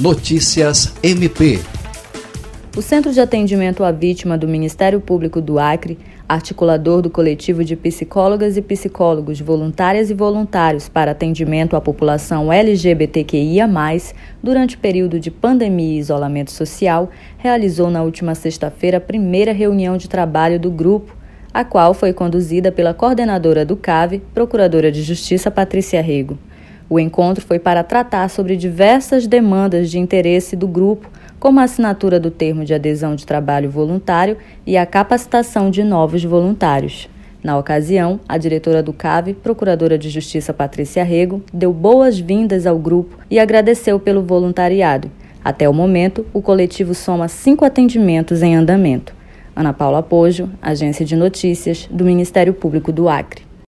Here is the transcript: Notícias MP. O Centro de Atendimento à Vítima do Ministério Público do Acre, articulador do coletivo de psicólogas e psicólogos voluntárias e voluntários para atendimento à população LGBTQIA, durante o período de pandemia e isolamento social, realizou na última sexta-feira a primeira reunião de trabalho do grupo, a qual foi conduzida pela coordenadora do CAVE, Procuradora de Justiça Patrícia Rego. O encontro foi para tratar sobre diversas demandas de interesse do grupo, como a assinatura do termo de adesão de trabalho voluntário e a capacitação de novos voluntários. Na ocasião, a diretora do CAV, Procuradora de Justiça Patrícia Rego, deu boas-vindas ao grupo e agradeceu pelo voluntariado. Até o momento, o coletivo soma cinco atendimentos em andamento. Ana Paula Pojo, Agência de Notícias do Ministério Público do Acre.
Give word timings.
Notícias 0.00 0.94
MP. 1.02 1.58
O 2.76 2.80
Centro 2.80 3.12
de 3.12 3.20
Atendimento 3.20 3.82
à 3.82 3.90
Vítima 3.90 4.38
do 4.38 4.46
Ministério 4.46 5.00
Público 5.00 5.40
do 5.40 5.58
Acre, 5.58 5.98
articulador 6.28 7.02
do 7.02 7.10
coletivo 7.10 7.64
de 7.64 7.74
psicólogas 7.74 8.56
e 8.56 8.62
psicólogos 8.62 9.40
voluntárias 9.40 10.08
e 10.08 10.14
voluntários 10.14 10.88
para 10.88 11.10
atendimento 11.10 11.74
à 11.74 11.80
população 11.80 12.52
LGBTQIA, 12.52 13.68
durante 14.40 14.76
o 14.76 14.78
período 14.78 15.18
de 15.18 15.32
pandemia 15.32 15.96
e 15.96 15.98
isolamento 15.98 16.52
social, 16.52 17.10
realizou 17.36 17.90
na 17.90 18.04
última 18.04 18.36
sexta-feira 18.36 18.98
a 18.98 19.00
primeira 19.00 19.52
reunião 19.52 19.96
de 19.96 20.08
trabalho 20.08 20.60
do 20.60 20.70
grupo, 20.70 21.16
a 21.52 21.64
qual 21.64 21.92
foi 21.92 22.12
conduzida 22.12 22.70
pela 22.70 22.94
coordenadora 22.94 23.64
do 23.64 23.76
CAVE, 23.76 24.22
Procuradora 24.32 24.92
de 24.92 25.02
Justiça 25.02 25.50
Patrícia 25.50 26.00
Rego. 26.00 26.38
O 26.90 26.98
encontro 26.98 27.44
foi 27.44 27.58
para 27.58 27.84
tratar 27.84 28.30
sobre 28.30 28.56
diversas 28.56 29.26
demandas 29.26 29.90
de 29.90 29.98
interesse 29.98 30.56
do 30.56 30.66
grupo, 30.66 31.10
como 31.38 31.60
a 31.60 31.64
assinatura 31.64 32.18
do 32.18 32.30
termo 32.30 32.64
de 32.64 32.72
adesão 32.72 33.14
de 33.14 33.26
trabalho 33.26 33.70
voluntário 33.70 34.38
e 34.66 34.76
a 34.76 34.86
capacitação 34.86 35.70
de 35.70 35.84
novos 35.84 36.24
voluntários. 36.24 37.08
Na 37.42 37.56
ocasião, 37.56 38.18
a 38.28 38.36
diretora 38.36 38.82
do 38.82 38.92
CAV, 38.92 39.34
Procuradora 39.34 39.96
de 39.96 40.08
Justiça 40.08 40.52
Patrícia 40.52 41.04
Rego, 41.04 41.42
deu 41.52 41.72
boas-vindas 41.72 42.66
ao 42.66 42.78
grupo 42.78 43.18
e 43.30 43.38
agradeceu 43.38 44.00
pelo 44.00 44.22
voluntariado. 44.22 45.10
Até 45.44 45.68
o 45.68 45.74
momento, 45.74 46.26
o 46.32 46.42
coletivo 46.42 46.94
soma 46.94 47.28
cinco 47.28 47.64
atendimentos 47.64 48.42
em 48.42 48.56
andamento. 48.56 49.14
Ana 49.54 49.72
Paula 49.72 50.02
Pojo, 50.02 50.48
Agência 50.60 51.04
de 51.04 51.14
Notícias 51.14 51.88
do 51.90 52.04
Ministério 52.04 52.52
Público 52.52 52.90
do 52.90 53.08
Acre. 53.08 53.47